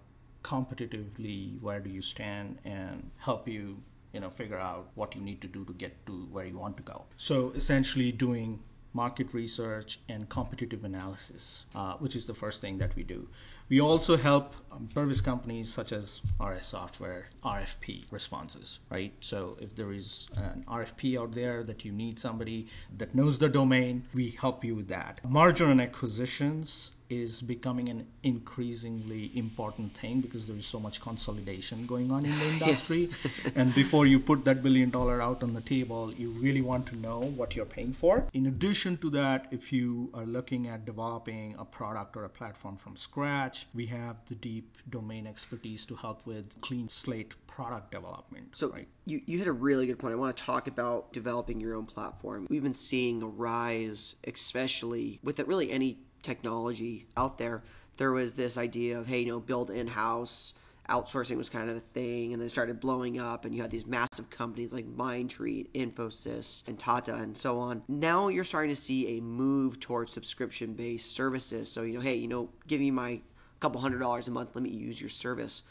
competitively 0.50 1.62
where 1.62 1.79
do 1.79 1.89
you 1.89 2.01
stand 2.01 2.58
and 2.65 3.12
help 3.18 3.48
you 3.48 3.77
you 4.13 4.20
know 4.20 4.29
figure 4.29 4.58
out 4.58 4.89
what 4.96 5.15
you 5.15 5.22
need 5.22 5.41
to 5.41 5.48
do 5.48 5.63
to 5.65 5.74
get 5.74 5.94
to 6.08 6.13
where 6.32 6.46
you 6.46 6.58
want 6.58 6.77
to 6.77 6.84
go? 6.84 7.06
So 7.18 7.51
essentially 7.56 8.12
doing 8.12 8.60
market 8.94 9.27
research 9.34 10.00
and 10.10 10.27
competitive 10.29 10.84
analysis 10.84 11.65
uh, 11.75 11.94
which 12.03 12.15
is 12.15 12.25
the 12.25 12.34
first 12.34 12.60
thing 12.62 12.79
that 12.79 12.96
we 12.96 13.03
do. 13.03 13.27
We 13.70 13.79
also 13.79 14.18
help 14.18 14.56
um, 14.72 14.88
service 14.88 15.22
companies 15.22 15.72
such 15.72 15.91
as 15.91 16.22
rs 16.44 16.65
software 16.65 17.29
rfp 17.44 18.06
responses 18.10 18.79
right? 18.89 19.13
So 19.22 19.58
if 19.62 19.75
there 19.75 19.91
is 19.94 20.27
an 20.38 20.63
rfp 20.68 21.22
out 21.22 21.34
there 21.34 21.63
that 21.63 21.86
you 21.86 21.91
need 21.91 22.20
somebody 22.20 22.68
that 22.98 23.13
knows 23.13 23.38
the 23.38 23.50
domain 23.50 24.06
we 24.15 24.32
help 24.32 24.65
you 24.65 24.75
with 24.75 24.88
that. 24.88 25.22
Merger 25.24 25.70
and 25.70 25.79
acquisitions 25.79 26.96
is 27.10 27.42
becoming 27.42 27.89
an 27.89 28.06
increasingly 28.24 29.32
important 29.36 29.98
thing 29.98 30.22
because 30.22 30.46
there 30.46 30.56
is 30.56 30.66
so 30.66 30.80
much 30.80 31.01
consolidation 31.01 31.86
going 31.86 32.12
on 32.12 32.25
in 32.25 32.38
the 32.39 32.46
industry. 32.54 33.10
Yes. 33.10 33.54
and 33.56 33.74
before 33.74 34.06
you 34.06 34.20
put 34.20 34.46
that 34.46 34.62
billion 34.62 34.89
dollar 34.89 35.22
out 35.22 35.44
on 35.44 35.54
the 35.54 35.62
table, 35.62 36.13
you 36.13 36.30
really 36.32 36.62
want 36.62 36.86
to 36.88 36.96
know 36.98 37.20
what 37.20 37.56
you're 37.56 37.66
paying 37.66 37.94
for. 37.94 38.28
In 38.34 38.46
addition 38.46 38.98
to 38.98 39.10
that, 39.12 39.48
if 39.51 39.74
you 39.74 40.10
are 40.13 40.25
looking 40.25 40.68
at 40.68 40.86
developing 40.86 41.56
a 41.58 41.66
product 41.66 42.16
or 42.16 42.25
a 42.25 42.30
platform 42.30 42.78
from 42.78 42.96
scratch, 42.96 43.68
we 43.74 43.88
have 43.88 44.18
the 44.28 44.36
deep 44.36 44.78
domain 44.89 45.25
expertise 45.25 45.86
to 45.88 45.96
help 45.96 46.25
with 46.25 46.60
clean 46.62 46.89
slate 46.89 47.34
product 47.48 47.92
development. 47.92 48.56
So 48.56 48.70
right? 48.70 48.88
you, 49.06 49.22
you 49.25 49.38
hit 49.38 49.48
a 49.48 49.51
really 49.51 49.88
good 49.88 50.00
point. 50.00 50.13
I 50.13 50.18
want 50.18 50.36
to 50.36 50.44
talk 50.44 50.68
about 50.68 51.12
developing 51.12 51.60
your 51.60 51.75
own 51.75 51.86
platform. 51.86 52.48
We've 52.50 52.63
been 52.63 52.74
seeing 52.74 53.22
a 53.22 53.28
rise, 53.28 54.16
especially 54.25 55.20
with 55.24 55.39
it, 55.39 55.48
really 55.48 55.72
any 55.72 55.98
technology 56.22 57.08
out 57.18 57.38
there, 57.38 57.64
there 57.98 58.12
was 58.12 58.34
this 58.34 58.58
idea 58.58 59.00
of, 59.00 59.08
hey, 59.08 59.20
you 59.20 59.28
know, 59.28 59.40
build 59.40 59.70
in 59.70 59.88
house 59.88 60.54
outsourcing 60.90 61.38
was 61.38 61.50
kind 61.50 61.70
of 61.70 61.78
a 61.78 61.80
thing 61.80 62.34
and 62.34 62.42
then 62.42 62.50
started 62.50 62.80
blowing 62.80 63.20
up 63.20 63.46
and 63.46 63.54
you 63.54 63.62
had 63.62 63.72
these 63.72 63.86
massive 63.86 64.30
companies 64.30 64.74
like 64.74 64.86
Mindtree, 64.86 65.70
Infosys, 65.74 66.68
and 66.68 66.78
Tata 66.78 67.16
and 67.16 67.38
so 67.38 67.60
on. 67.60 67.84
Now 67.88 68.28
you're 68.28 68.44
starting 68.44 68.72
to 68.72 68.82
see 68.82 69.18
a 69.18 69.22
move 69.22 69.80
towards 69.80 70.12
subscription 70.12 70.74
based 70.74 71.14
services. 71.14 71.72
So, 71.72 71.84
you 71.84 71.94
know, 71.94 72.02
hey, 72.02 72.16
you 72.16 72.28
know, 72.28 72.50
give 72.68 72.80
me 72.80 72.92
my 72.92 73.22
couple 73.60 73.80
hundred 73.80 74.00
dollars 74.00 74.28
a 74.28 74.32
month, 74.32 74.56
let 74.56 74.64
me 74.64 74.70
use 74.70 75.00
your 75.00 75.10
service. 75.10 75.62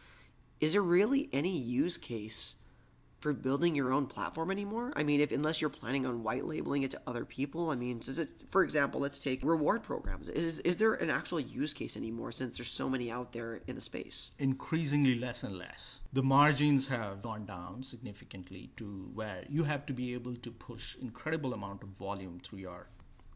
Is 0.61 0.75
there 0.75 0.83
really 0.83 1.29
any 1.33 1.57
use 1.57 1.99
case 1.99 2.55
for 3.21 3.33
building 3.33 3.75
your 3.75 3.93
own 3.93 4.07
platform 4.07 4.51
anymore. 4.51 4.93
I 4.97 5.03
mean, 5.03 5.21
if 5.21 5.33
unless 5.33 5.61
you're 5.61 5.71
planning 5.71 6.07
on 6.07 6.23
white 6.23 6.45
labeling 6.45 6.83
it 6.83 6.91
to 6.93 7.01
other 7.07 7.25
people, 7.25 7.71
I 7.71 7.75
mean, 7.75 8.01
it, 8.07 8.29
for 8.51 8.63
example, 8.63 9.01
let's 9.01 9.19
take 9.19 9.43
reward 9.43 9.83
programs. 9.83 10.29
Is 10.29 10.61
is 10.61 10.77
there 10.77 10.95
an 10.95 11.11
actual 11.11 11.41
use 11.41 11.75
case 11.75 11.97
anymore 11.97 12.33
since 12.33 12.57
there's 12.57 12.71
so 12.71 12.89
many 12.89 13.11
out 13.11 13.33
there 13.33 13.61
in 13.67 13.75
the 13.75 13.81
space? 13.81 14.33
Increasingly 14.39 15.17
less 15.17 15.43
and 15.43 15.57
less. 15.57 16.03
The 16.13 16.23
margins 16.23 16.89
have 16.89 17.23
gone 17.23 17.45
down 17.47 17.83
significantly 17.83 18.71
to 18.77 19.11
where 19.15 19.45
you 19.49 19.65
have 19.65 19.87
to 19.87 19.93
be 19.93 20.15
able 20.15 20.37
to 20.37 20.51
push 20.51 20.97
incredible 20.97 21.55
amount 21.55 21.83
of 21.83 21.89
volume 21.91 22.41
through 22.45 22.61
your 22.61 22.89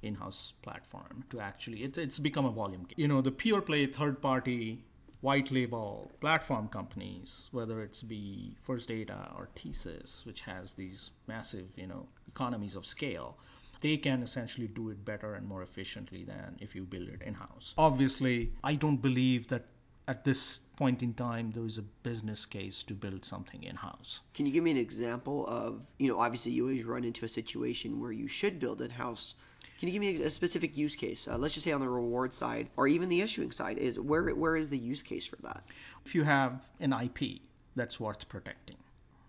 in-house 0.03 0.53
platform 0.63 1.25
to 1.31 1.39
actually 1.39 1.85
it's 1.85 1.97
it's 1.97 2.19
become 2.19 2.45
a 2.45 2.51
volume 2.51 2.83
game. 2.83 2.95
You 2.97 3.09
know, 3.09 3.21
the 3.21 3.31
pure 3.31 3.61
play 3.61 3.87
third 3.87 4.21
party 4.21 4.85
white 5.23 5.51
label 5.51 6.11
platform 6.21 6.69
companies, 6.69 7.49
whether 7.53 7.81
it's 7.81 8.03
be 8.03 8.57
First 8.61 8.89
Data 8.89 9.31
or 9.37 9.49
TSYS, 9.57 10.27
which 10.27 10.43
has 10.43 10.75
these 10.75 11.13
massive, 11.27 11.69
you 11.77 11.87
know, 11.87 12.09
economies 12.29 12.77
of 12.77 12.85
scale, 12.85 13.39
they 13.81 13.97
can 13.97 14.23
essentially 14.23 14.67
do 14.67 14.91
it 14.91 15.05
better 15.05 15.35
and 15.35 15.47
more 15.47 15.63
efficiently 15.63 16.25
than 16.25 16.57
if 16.61 16.75
you 16.75 16.85
build 16.85 17.09
it 17.09 17.23
in-house. 17.23 17.73
Obviously, 17.79 18.53
I 18.63 18.75
don't 18.75 18.99
believe 18.99 19.49
that 19.49 19.67
at 20.09 20.25
this 20.25 20.59
point 20.77 21.03
in 21.03 21.15
time 21.15 21.53
there 21.53 21.65
is 21.65 21.79
a 21.79 21.83
business 21.83 22.45
case 22.45 22.83
to 22.83 22.95
build 22.95 23.25
something 23.25 23.63
in-house. 23.63 24.21
Can 24.35 24.47
you 24.47 24.53
give 24.53 24.65
me 24.65 24.73
an 24.73 24.77
example 24.77 25.47
of, 25.47 25.87
you 25.99 26.09
know, 26.09 26.19
obviously 26.19 26.53
you 26.53 26.65
always 26.65 26.85
run 26.85 27.05
into 27.05 27.25
a 27.25 27.29
situation 27.29 28.01
where 28.01 28.13
you 28.13 28.27
should 28.27 28.59
build 28.59 28.83
in-house 28.83 29.35
can 29.83 29.89
you 29.89 29.93
give 29.95 30.01
me 30.01 30.23
a 30.23 30.31
specific 30.31 30.77
use 30.77 30.95
case? 30.95 31.27
Uh, 31.27 31.37
let's 31.37 31.55
just 31.55 31.65
say 31.65 31.73
on 31.73 31.81
the 31.81 31.89
reward 31.89 32.33
side, 32.33 32.69
or 32.77 32.87
even 32.87 33.09
the 33.09 33.21
issuing 33.21 33.51
side, 33.51 33.79
is 33.79 33.99
where 33.99 34.23
where 34.29 34.55
is 34.55 34.69
the 34.69 34.79
use 34.79 35.03
case 35.03 35.27
for 35.27 35.35
that? 35.43 35.65
If 36.07 36.15
you 36.15 36.23
have 36.23 36.69
an 36.79 36.93
IP 36.93 37.41
that's 37.75 37.99
worth 37.99 38.29
protecting, 38.29 38.77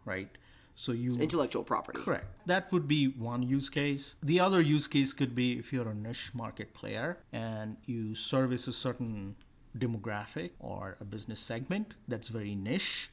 right? 0.06 0.30
So 0.76 0.92
you 0.92 1.16
intellectual 1.16 1.64
property. 1.64 2.00
Correct. 2.04 2.26
That 2.46 2.72
would 2.72 2.88
be 2.88 3.08
one 3.08 3.42
use 3.42 3.68
case. 3.68 4.16
The 4.22 4.40
other 4.40 4.62
use 4.62 4.88
case 4.88 5.12
could 5.12 5.34
be 5.34 5.54
if 5.58 5.74
you're 5.74 5.90
a 5.90 5.96
niche 5.96 6.32
market 6.36 6.76
player 6.76 7.18
and 7.32 7.78
you 7.88 8.14
service 8.14 8.68
a 8.68 8.74
certain 8.74 9.36
demographic 9.76 10.52
or 10.60 10.98
a 11.02 11.04
business 11.04 11.40
segment 11.40 11.96
that's 12.08 12.28
very 12.28 12.54
niche. 12.54 13.10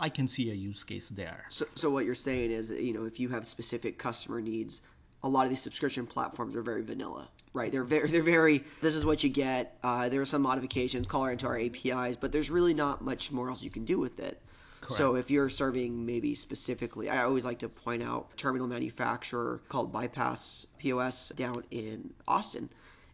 I 0.00 0.08
can 0.08 0.26
see 0.26 0.50
a 0.50 0.54
use 0.54 0.84
case 0.84 1.10
there. 1.10 1.44
So, 1.48 1.66
so 1.74 1.90
what 1.90 2.06
you're 2.06 2.14
saying 2.14 2.50
is, 2.50 2.70
you 2.70 2.94
know, 2.94 3.04
if 3.04 3.20
you 3.20 3.28
have 3.28 3.46
specific 3.46 3.98
customer 3.98 4.40
needs 4.40 4.80
a 5.22 5.28
lot 5.28 5.44
of 5.44 5.50
these 5.50 5.60
subscription 5.60 6.06
platforms 6.06 6.56
are 6.56 6.62
very 6.62 6.82
vanilla, 6.82 7.28
right? 7.52 7.70
They're 7.70 7.84
very, 7.84 8.08
they're 8.08 8.22
very. 8.22 8.64
This 8.80 8.94
is 8.94 9.04
what 9.04 9.22
you 9.22 9.30
get. 9.30 9.78
Uh, 9.82 10.08
there 10.08 10.20
are 10.20 10.26
some 10.26 10.42
modifications, 10.42 11.06
call 11.06 11.26
into 11.26 11.46
our 11.46 11.58
APIs, 11.58 12.16
but 12.16 12.32
there's 12.32 12.50
really 12.50 12.74
not 12.74 13.02
much 13.02 13.30
more 13.30 13.48
else 13.48 13.62
you 13.62 13.70
can 13.70 13.84
do 13.84 13.98
with 13.98 14.18
it. 14.20 14.40
Correct. 14.80 14.98
So 14.98 15.14
if 15.14 15.30
you're 15.30 15.48
serving 15.48 16.04
maybe 16.04 16.34
specifically, 16.34 17.08
I 17.08 17.22
always 17.22 17.44
like 17.44 17.60
to 17.60 17.68
point 17.68 18.02
out 18.02 18.36
terminal 18.36 18.66
manufacturer 18.66 19.60
called 19.68 19.92
Bypass 19.92 20.66
POS 20.78 21.28
down 21.36 21.54
in 21.70 22.12
Austin, 22.26 22.68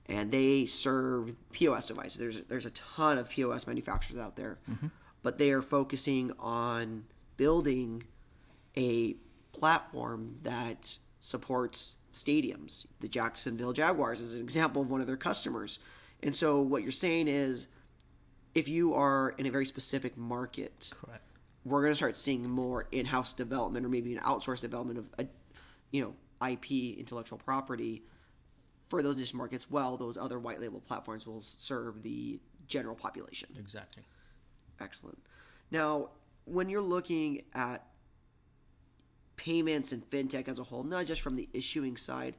and 0.06 0.32
they 0.32 0.64
serve 0.64 1.34
POS 1.52 1.88
devices. 1.88 2.18
There's 2.18 2.40
there's 2.48 2.66
a 2.66 2.70
ton 2.70 3.18
of 3.18 3.28
POS 3.28 3.66
manufacturers 3.66 4.18
out 4.18 4.34
there, 4.34 4.58
mm-hmm. 4.70 4.86
but 5.22 5.36
they 5.36 5.50
are 5.50 5.60
focusing 5.60 6.32
on 6.38 7.04
building 7.36 8.04
a 8.74 9.16
platform 9.52 10.36
that 10.44 10.98
supports 11.18 11.96
stadiums. 12.12 12.86
The 13.00 13.08
Jacksonville 13.08 13.72
Jaguars 13.72 14.20
is 14.20 14.34
an 14.34 14.40
example 14.40 14.82
of 14.82 14.90
one 14.90 15.00
of 15.00 15.06
their 15.06 15.16
customers. 15.16 15.78
And 16.22 16.34
so 16.34 16.62
what 16.62 16.82
you're 16.82 16.90
saying 16.90 17.28
is 17.28 17.68
if 18.54 18.68
you 18.68 18.94
are 18.94 19.34
in 19.38 19.46
a 19.46 19.50
very 19.50 19.66
specific 19.66 20.16
market, 20.16 20.90
Correct. 21.00 21.22
we're 21.64 21.82
going 21.82 21.92
to 21.92 21.96
start 21.96 22.16
seeing 22.16 22.48
more 22.48 22.86
in-house 22.92 23.32
development 23.32 23.84
or 23.84 23.88
maybe 23.88 24.14
an 24.14 24.22
outsourced 24.22 24.62
development 24.62 24.98
of 24.98 25.08
a, 25.18 25.28
you 25.90 26.02
know, 26.02 26.14
IP 26.46 26.98
intellectual 26.98 27.38
property 27.38 28.02
for 28.88 29.02
those 29.02 29.16
niche 29.16 29.34
markets 29.34 29.70
well 29.70 29.96
those 29.96 30.16
other 30.16 30.38
white 30.38 30.60
label 30.60 30.80
platforms 30.80 31.26
will 31.26 31.42
serve 31.42 32.02
the 32.02 32.38
general 32.68 32.94
population. 32.94 33.48
Exactly. 33.58 34.02
Excellent. 34.80 35.18
Now, 35.70 36.10
when 36.44 36.68
you're 36.68 36.80
looking 36.80 37.42
at 37.54 37.84
payments 39.38 39.92
and 39.92 40.08
fintech 40.10 40.48
as 40.48 40.58
a 40.58 40.64
whole, 40.64 40.82
not 40.82 41.06
just 41.06 41.22
from 41.22 41.36
the 41.36 41.48
issuing 41.54 41.96
side, 41.96 42.34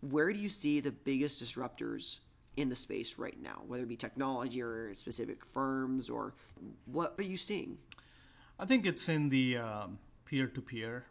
where 0.00 0.32
do 0.32 0.38
you 0.38 0.48
see 0.48 0.80
the 0.80 0.92
biggest 0.92 1.42
disruptors 1.44 2.20
in 2.56 2.70
the 2.70 2.74
space 2.74 3.18
right 3.18 3.38
now, 3.42 3.60
whether 3.66 3.82
it 3.82 3.88
be 3.88 3.96
technology 3.96 4.62
or 4.62 4.94
specific 4.94 5.44
firms, 5.52 6.08
or 6.08 6.32
what 6.86 7.14
are 7.18 7.24
you 7.24 7.36
seeing? 7.36 7.76
I 8.58 8.64
think 8.64 8.86
it's 8.86 9.10
in 9.10 9.28
the 9.28 9.58
peer 10.24 10.46
to 10.46 10.62
peer 10.62 11.04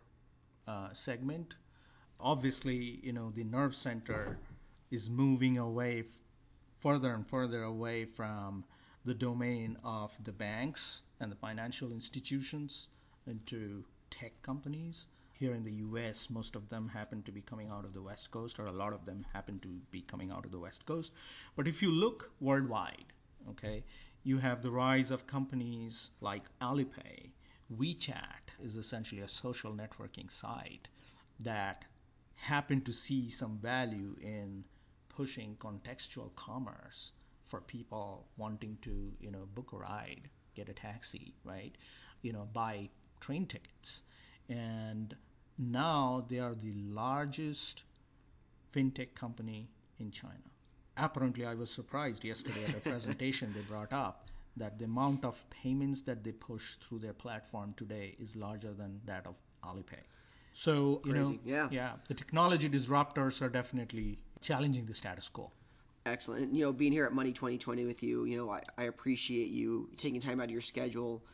segment. 0.94 1.54
Obviously, 2.20 3.00
you 3.04 3.14
know, 3.14 3.30
the 3.30 3.44
nerve 3.44 3.76
center 3.76 4.40
is 4.90 5.10
moving 5.10 5.58
away 5.58 6.00
f- 6.00 6.06
further 6.80 7.14
and 7.14 7.28
further 7.28 7.62
away 7.62 8.06
from 8.06 8.64
the 9.04 9.14
domain 9.14 9.78
of 9.84 10.14
the 10.24 10.32
banks 10.32 11.04
and 11.20 11.32
the 11.32 11.36
financial 11.36 11.92
institutions 11.92 12.88
into 13.28 13.84
tech 14.10 14.42
companies 14.42 15.10
here 15.38 15.54
in 15.54 15.64
the 15.64 15.72
US, 15.72 16.30
most 16.30 16.56
of 16.56 16.70
them 16.70 16.90
happen 16.90 17.22
to 17.24 17.32
be 17.32 17.42
coming 17.42 17.70
out 17.72 17.86
of 17.86 17.94
the 17.94 18.02
West 18.02 18.32
Coast, 18.32 18.58
or 18.60 18.66
a 18.66 18.72
lot 18.72 18.94
of 18.94 19.06
them 19.06 19.26
happen 19.34 19.60
to 19.60 19.82
be 19.92 20.02
coming 20.02 20.32
out 20.32 20.46
of 20.46 20.52
the 20.52 20.60
West 20.60 20.86
Coast. 20.86 21.12
But 21.56 21.68
if 21.68 21.82
you 21.82 21.92
look 21.92 22.32
worldwide, 22.40 23.14
okay, 23.50 23.84
you 24.24 24.38
have 24.38 24.62
the 24.62 24.72
rise 24.72 25.12
of 25.12 25.28
companies 25.28 26.12
like 26.22 26.44
Alipay. 26.62 27.32
WeChat 27.76 28.54
is 28.64 28.78
essentially 28.78 29.22
a 29.22 29.28
social 29.28 29.74
networking 29.74 30.32
site 30.32 30.88
that 31.40 31.86
happen 32.36 32.82
to 32.82 32.94
see 32.94 33.30
some 33.30 33.58
value 33.58 34.16
in 34.22 34.64
pushing 35.10 35.58
contextual 35.60 36.34
commerce 36.36 37.12
for 37.46 37.62
people 37.62 38.28
wanting 38.38 38.78
to, 38.82 39.12
you 39.20 39.32
know, 39.32 39.48
book 39.54 39.72
a 39.74 39.78
ride, 39.78 40.30
get 40.56 40.70
a 40.70 40.74
taxi, 40.74 41.34
right? 41.44 41.76
You 42.22 42.34
know, 42.34 42.48
buy 42.54 42.90
train 43.20 43.46
tickets 43.46 44.02
and 44.50 45.16
now 45.58 46.26
they 46.28 46.40
are 46.40 46.56
the 46.56 46.74
largest 46.74 47.84
fintech 48.74 49.16
company 49.16 49.70
in 50.00 50.12
China. 50.12 50.50
Apparently, 50.98 51.46
I 51.46 51.56
was 51.56 51.72
surprised 51.72 52.24
yesterday 52.24 52.64
at 52.68 52.76
a 52.76 52.80
presentation 52.80 53.54
they 53.54 53.62
brought 53.62 53.92
up 53.92 54.30
that 54.58 54.80
the 54.80 54.86
amount 54.86 55.26
of 55.26 55.50
payments 55.50 56.02
that 56.04 56.24
they 56.24 56.32
push 56.32 56.76
through 56.76 57.00
their 57.00 57.14
platform 57.14 57.74
today 57.76 58.16
is 58.20 58.36
larger 58.36 58.74
than 58.74 59.02
that 59.06 59.28
of 59.28 59.36
Alipay. 59.64 60.04
So, 60.54 60.98
Crazy. 60.98 61.18
you 61.18 61.24
know, 61.24 61.40
yeah. 61.44 61.68
yeah, 61.70 61.92
the 62.08 62.14
technology 62.14 62.70
disruptors 62.70 63.42
are 63.42 63.50
definitely 63.50 64.20
challenging 64.42 64.86
the 64.86 64.94
status 64.94 65.28
quo. 65.28 65.52
Excellent. 66.06 66.54
You 66.54 66.66
know, 66.66 66.72
being 66.72 66.94
here 66.94 67.06
at 67.06 67.14
Money 67.14 67.34
2020 67.34 67.84
with 67.86 68.04
you, 68.04 68.26
you 68.26 68.38
know, 68.38 68.50
I, 68.50 68.62
I 68.78 68.84
appreciate 68.84 69.50
you 69.50 69.90
taking 69.98 70.22
time 70.22 70.40
out 70.40 70.46
of 70.46 70.52
your 70.52 70.62
schedule 70.62 71.26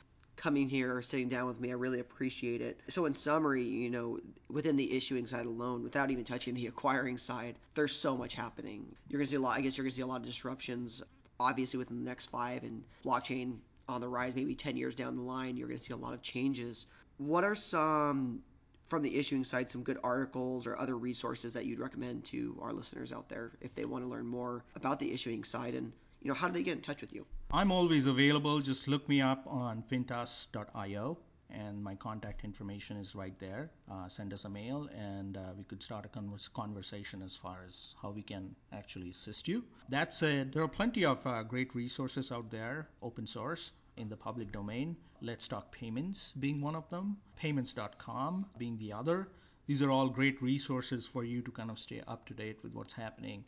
coming 0.41 0.67
here, 0.67 0.95
or 0.95 1.01
sitting 1.01 1.29
down 1.29 1.45
with 1.45 1.60
me. 1.60 1.69
I 1.69 1.74
really 1.74 2.00
appreciate 2.00 2.62
it. 2.62 2.79
So, 2.88 3.05
in 3.05 3.13
summary, 3.13 3.63
you 3.63 3.89
know, 3.89 4.19
within 4.50 4.75
the 4.75 4.91
issuing 4.95 5.27
side 5.27 5.45
alone, 5.45 5.83
without 5.83 6.10
even 6.10 6.24
touching 6.24 6.55
the 6.55 6.67
acquiring 6.74 7.17
side, 7.17 7.60
there's 7.75 7.93
so 7.93 8.17
much 8.17 8.33
happening. 8.33 8.86
You're 9.07 9.19
going 9.19 9.27
to 9.27 9.31
see 9.31 9.38
a 9.38 9.39
lot, 9.39 9.57
I 9.57 9.62
guess 9.62 9.77
you're 9.77 9.83
going 9.83 9.91
to 9.91 9.95
see 9.95 10.01
a 10.01 10.07
lot 10.07 10.21
of 10.21 10.25
disruptions, 10.25 11.03
obviously, 11.39 11.77
within 11.77 12.03
the 12.03 12.10
next 12.10 12.27
five 12.31 12.63
and 12.63 12.83
blockchain 13.05 13.57
on 13.88 14.01
the 14.01 14.07
rise, 14.07 14.36
maybe 14.36 14.55
10 14.55 14.77
years 14.77 14.95
down 14.95 15.15
the 15.15 15.21
line, 15.21 15.57
you're 15.57 15.67
going 15.67 15.77
to 15.77 15.83
see 15.83 15.93
a 15.93 15.98
lot 15.98 16.13
of 16.13 16.21
changes. 16.21 16.88
What 17.17 17.43
are 17.43 17.55
some, 17.55 18.41
from 18.89 19.03
the 19.03 19.19
issuing 19.19 19.43
side, 19.43 19.69
some 19.69 19.83
good 19.83 20.00
articles 20.03 20.65
or 20.65 20.79
other 20.79 20.98
resources 20.98 21.53
that 21.53 21.65
you'd 21.65 21.79
recommend 21.79 22.24
to 22.25 22.57
our 22.62 22.74
listeners 22.74 23.12
out 23.12 23.29
there 23.29 23.51
if 23.62 23.75
they 23.75 23.86
want 23.86 24.03
to 24.03 24.10
learn 24.10 24.25
more 24.25 24.63
about 24.75 25.00
the 25.00 25.12
issuing 25.12 25.43
side 25.43 25.75
and 25.75 25.91
you 26.21 26.27
know, 26.27 26.36
how 26.36 26.48
do 26.48 26.53
they 26.53 26.63
get 26.63 26.74
in 26.74 26.81
touch 26.81 27.01
with 27.01 27.13
you? 27.13 27.25
I'm 27.53 27.70
always 27.70 28.05
available. 28.05 28.62
Just 28.62 28.88
look 28.88 29.10
me 29.10 29.20
up 29.20 29.46
on 29.46 29.84
fintas.io 29.84 31.17
and 31.50 31.84
my 31.84 31.96
contact 31.96 32.46
information 32.46 32.96
is 32.96 33.13
right 33.13 33.38
there. 33.39 33.72
Uh, 33.91 34.08
send 34.08 34.31
us 34.34 34.46
a 34.46 34.50
mail, 34.50 34.88
and 34.98 35.36
uh, 35.36 35.41
we 35.58 35.65
could 35.65 35.84
start 35.84 36.05
a 36.05 36.50
conversation 36.53 37.22
as 37.22 37.36
far 37.36 37.58
as 37.67 37.93
how 38.01 38.10
we 38.10 38.22
can 38.22 38.55
actually 38.72 39.10
assist 39.10 39.50
you. 39.50 39.65
That 39.89 40.13
said, 40.13 40.53
there 40.53 40.63
are 40.63 40.70
plenty 40.70 41.03
of 41.03 41.27
uh, 41.27 41.43
great 41.43 41.75
resources 41.75 42.31
out 42.31 42.51
there, 42.51 42.88
open 43.01 43.27
source 43.27 43.74
in 43.98 44.08
the 44.08 44.15
public 44.15 44.53
domain. 44.53 44.96
Let's 45.20 45.50
Talk 45.50 45.74
Payments 45.74 46.31
being 46.31 46.62
one 46.62 46.75
of 46.75 46.89
them, 46.89 47.17
payments.com 47.36 48.46
being 48.58 48.77
the 48.77 48.93
other. 48.93 49.27
These 49.67 49.81
are 49.81 49.91
all 49.91 50.08
great 50.08 50.41
resources 50.41 51.05
for 51.05 51.25
you 51.25 51.41
to 51.41 51.51
kind 51.51 51.70
of 51.70 51.79
stay 51.79 52.01
up 52.08 52.25
to 52.27 52.34
date 52.34 52.60
with 52.63 52.74
what's 52.74 52.93
happening 52.93 53.43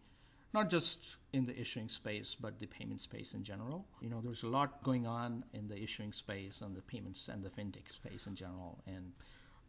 not 0.53 0.69
just 0.69 1.17
in 1.33 1.45
the 1.45 1.59
issuing 1.59 1.89
space, 1.89 2.35
but 2.39 2.59
the 2.59 2.67
payment 2.67 3.01
space 3.01 3.33
in 3.33 3.43
general. 3.43 3.85
You 4.01 4.09
know, 4.09 4.21
there's 4.23 4.43
a 4.43 4.47
lot 4.47 4.83
going 4.83 5.07
on 5.07 5.43
in 5.53 5.67
the 5.67 5.81
issuing 5.81 6.13
space 6.13 6.61
and 6.61 6.75
the 6.75 6.81
payments 6.81 7.27
and 7.27 7.43
the 7.43 7.49
fintech 7.49 7.91
space 7.91 8.27
in 8.27 8.35
general. 8.35 8.79
And 8.85 9.13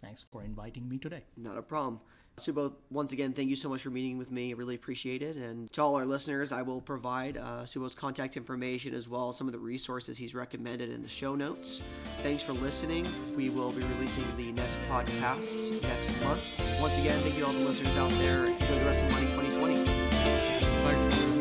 thanks 0.02 0.26
for 0.30 0.42
inviting 0.44 0.88
me 0.88 0.98
today. 0.98 1.24
Not 1.36 1.56
a 1.56 1.62
problem. 1.62 2.00
Subo, 2.36 2.74
once 2.90 3.12
again, 3.12 3.32
thank 3.32 3.48
you 3.48 3.54
so 3.54 3.68
much 3.68 3.82
for 3.82 3.90
meeting 3.90 4.18
with 4.18 4.32
me. 4.32 4.50
I 4.50 4.56
really 4.56 4.74
appreciate 4.74 5.22
it. 5.22 5.36
And 5.36 5.72
to 5.72 5.82
all 5.82 5.94
our 5.94 6.04
listeners, 6.04 6.50
I 6.50 6.62
will 6.62 6.80
provide 6.80 7.36
uh, 7.36 7.64
Subodh's 7.64 7.94
contact 7.94 8.36
information 8.36 8.92
as 8.92 9.08
well 9.08 9.28
as 9.28 9.36
some 9.36 9.46
of 9.46 9.52
the 9.52 9.58
resources 9.58 10.18
he's 10.18 10.34
recommended 10.34 10.90
in 10.90 11.00
the 11.00 11.08
show 11.08 11.36
notes. 11.36 11.82
Thanks 12.24 12.42
for 12.42 12.52
listening. 12.54 13.06
We 13.36 13.50
will 13.50 13.70
be 13.70 13.86
releasing 13.86 14.24
the 14.36 14.50
next 14.60 14.80
podcast 14.90 15.80
next 15.84 16.20
month. 16.22 16.80
Once 16.80 16.98
again, 16.98 17.18
thank 17.20 17.36
you 17.36 17.42
to 17.42 17.46
all 17.46 17.52
the 17.52 17.66
listeners 17.66 17.96
out 17.96 18.10
there. 18.12 18.46
Enjoy 18.46 18.78
the 18.80 18.84
rest 18.84 19.04
of 19.04 20.03
but 20.84 21.33